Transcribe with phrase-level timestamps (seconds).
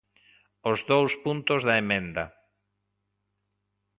[0.71, 2.25] Os dous puntos da emenda.